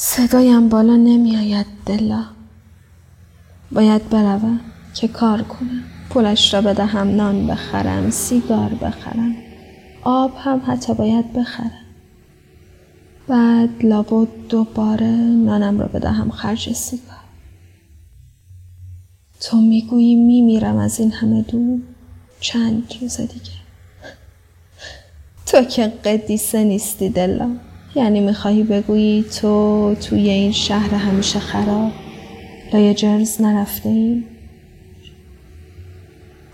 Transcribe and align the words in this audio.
صدایم 0.00 0.68
بالا 0.68 0.96
نمی 0.96 1.36
آید 1.36 1.66
دلا. 1.86 2.24
باید 3.72 4.08
بروم 4.08 4.60
که 4.94 5.08
کار 5.08 5.42
کنم. 5.42 5.84
پولش 6.10 6.54
را 6.54 6.60
بدهم 6.60 7.16
نان 7.16 7.46
بخرم 7.46 8.10
سیگار 8.10 8.68
بخرم. 8.68 9.36
آب 10.02 10.32
هم 10.38 10.62
حتی 10.66 10.94
باید 10.94 11.32
بخرم. 11.32 11.84
بعد 13.28 13.84
لابد 13.84 14.28
دوباره 14.48 15.10
نانم 15.16 15.80
را 15.80 15.86
بدهم 15.86 16.30
خرج 16.30 16.72
سیگار. 16.72 17.24
تو 19.40 19.56
می‌گویی 19.56 20.14
میمیرم 20.14 20.76
از 20.76 21.00
این 21.00 21.12
همه 21.12 21.42
دور 21.42 21.80
چند 22.40 22.94
روز 23.00 23.16
دیگه. 23.16 23.58
تو 25.46 25.62
که 25.62 25.86
قدیسه 26.04 26.64
نیستی 26.64 27.08
دلا. 27.08 27.56
یعنی 27.98 28.20
می‌خواهی 28.20 28.62
بگویی 28.62 29.22
تو 29.22 29.94
توی 30.00 30.30
این 30.30 30.52
شهر 30.52 30.94
همیشه 30.94 31.38
خراب 31.38 31.92
لای 32.72 32.94
جرز 32.94 33.40
نرفته 33.40 33.88
ای؟ 33.88 34.24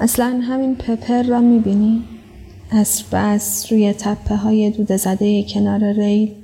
اصلا 0.00 0.40
همین 0.48 0.76
پپر 0.76 1.22
را 1.22 1.40
می‌بینی؟ 1.40 2.04
اصر 2.72 3.04
به 3.10 3.40
روی 3.70 3.92
تپه 3.92 4.36
های 4.36 4.70
دود 4.70 4.96
زده 4.96 5.42
کنار 5.42 5.92
ریل 5.92 6.34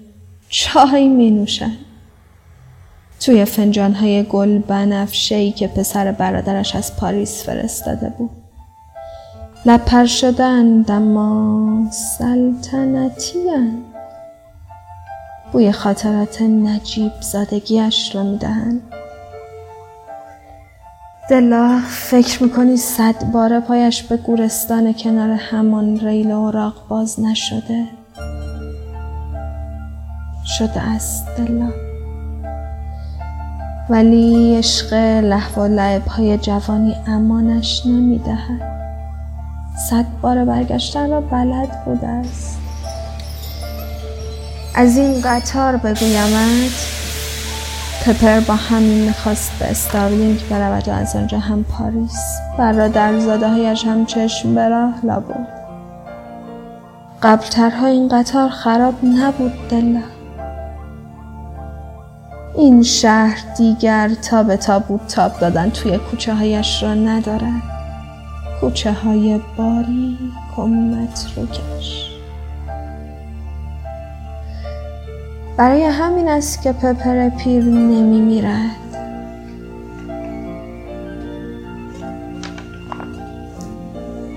چای 0.48 1.09
می 1.09 1.30
نوشن. 1.30 1.72
توی 3.20 3.45
فنجان 3.45 3.92
های 3.92 4.22
گل 4.22 4.59
بنفشه 4.59 5.50
که 5.50 5.66
پسر 5.66 6.12
برادرش 6.12 6.77
از 6.77 6.97
پاریس 6.97 7.45
فرستاده 7.45 8.12
بود. 8.19 8.30
لپر 9.66 10.06
شدن 10.06 10.84
اما 10.88 11.91
سلطنتی 11.91 13.38
بوی 15.52 15.73
خاطرات 15.73 16.42
نجیب 16.42 17.12
زادگیش 17.20 18.14
را 18.14 18.22
می‌دهند. 18.22 18.83
دلا 21.31 21.81
فکر 21.89 22.42
می‌کنی 22.42 22.77
صد 22.77 23.25
بار 23.33 23.61
پایش 23.61 24.03
به 24.03 24.17
گورستان 24.17 24.92
کنار 24.92 25.30
همان 25.30 26.00
ریل 26.00 26.30
اوراق 26.30 26.75
باز 26.89 27.20
نشده؟ 27.20 27.84
شده 30.45 30.80
است 30.80 31.27
دلا. 31.36 31.69
ولی 33.91 34.56
عشق 34.56 34.95
لحو 35.25 35.62
و 35.62 35.67
لعب 35.67 36.06
های 36.06 36.39
جوانی 36.39 36.97
امانش 37.06 37.86
نمی‌دهد. 37.86 38.73
صد 39.91 40.06
بار 40.23 40.45
برگشتن 40.45 41.11
را 41.11 41.20
بلد 41.20 41.84
بوده 41.84 42.06
است. 42.06 42.61
از 44.75 44.97
این 44.97 45.20
قطار 45.25 45.77
بگویمت 45.77 46.87
پپر 48.06 48.41
با 48.41 48.55
همین 48.55 49.05
می‌خواست 49.05 49.53
به 49.59 49.70
استارلینگ 49.70 50.48
برود 50.51 50.89
و 50.89 50.92
از 50.92 51.17
آنجا 51.17 51.39
هم 51.39 51.64
پاریس. 51.64 52.39
برادر 52.59 53.19
زاده 53.19 53.48
هایش 53.48 53.84
هم 53.84 54.06
چشم 54.06 54.55
به 54.55 54.69
راه 54.69 54.95
لابد 55.03 55.48
قبلترها 57.23 57.87
این 57.87 58.09
قطار 58.09 58.48
خراب 58.48 58.95
نبود 59.05 59.53
دلا. 59.69 60.03
این 62.57 62.83
شهر 62.83 63.39
دیگر 63.57 64.09
تا 64.09 64.42
به 64.42 64.57
تابوت 64.57 65.07
تاب 65.07 65.39
دادن 65.41 65.70
توی 65.70 65.98
کوچه 65.98 66.34
هایش 66.34 66.83
را 66.83 66.95
ندارد. 66.95 67.62
کوچه 68.61 68.92
های 68.92 69.41
باریک 69.57 70.59
و 70.59 70.67
متروکش. 70.67 72.11
برای 75.62 75.84
همین 75.84 76.28
است 76.28 76.62
که 76.62 76.72
پپر 76.72 77.28
پیر 77.28 77.64
نمی 77.64 78.20
میرد 78.20 78.77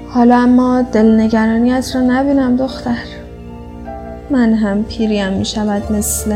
حالا 0.10 0.38
اما 0.38 0.82
دلنگرانی 0.82 1.72
از 1.72 1.96
را 1.96 2.02
نبینم 2.02 2.58
دختر. 2.58 3.04
من 4.30 4.54
هم 4.54 4.84
پیریم 4.84 5.34
می 5.34 5.46
شود 5.46 5.92
مثل 5.92 6.34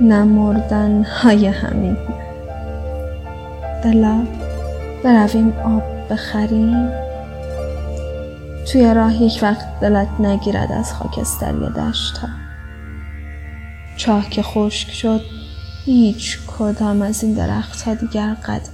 نمردن 0.00 1.02
های 1.22 1.46
همین. 1.46 1.96
دلا 3.84 4.26
برویم 5.04 5.52
آب 5.64 5.82
بخریم. 6.10 6.88
توی 8.72 8.94
راه 8.94 9.22
یک 9.22 9.38
وقت 9.42 9.80
دلت 9.80 10.08
نگیرد 10.20 10.72
از 10.72 10.92
خاکستری 10.92 11.68
دشت 11.76 12.18
ها 12.18 12.43
چاه 13.96 14.30
که 14.30 14.42
خشک 14.42 14.90
شد 14.90 15.20
هیچ 15.84 16.38
کدام 16.46 17.02
از 17.02 17.24
این 17.24 17.34
درخت 17.34 17.82
ها 17.82 17.94
دیگر 17.94 18.34
قد 18.34 18.68